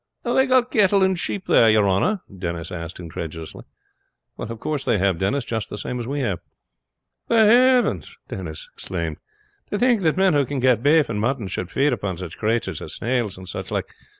have 0.25 0.33
they 0.33 0.47
got 0.47 0.71
cattle 0.71 1.03
and 1.03 1.19
sheep 1.19 1.45
there, 1.45 1.69
your 1.69 1.87
honor?" 1.87 2.21
Denis 2.35 2.71
asked 2.71 2.99
incredulously. 2.99 3.65
"Of 4.39 4.59
course 4.59 4.83
they 4.83 4.97
have, 4.97 5.19
Denis; 5.19 5.45
just 5.45 5.69
the 5.69 5.77
same 5.77 5.99
as 5.99 6.07
we 6.07 6.21
have." 6.21 6.39
"The 7.27 7.45
hathens!" 7.45 8.17
Denis 8.27 8.67
exclaimed. 8.73 9.17
"To 9.69 9.77
think 9.77 10.01
that 10.01 10.17
men 10.17 10.33
who 10.33 10.43
can 10.47 10.59
get 10.59 10.81
beef 10.81 11.07
and 11.07 11.21
mutton 11.21 11.45
should 11.49 11.69
feed 11.69 11.93
upon 11.93 12.17
such 12.17 12.39
craturs 12.39 12.81
as 12.81 12.95
snails 12.95 13.37
and 13.37 13.47
such 13.47 13.69
like. 13.69 13.93